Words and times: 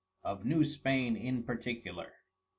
Of 0.23 0.45
New 0.45 0.63
Spain 0.63 1.15
in 1.15 1.43
Particular. 1.43 2.11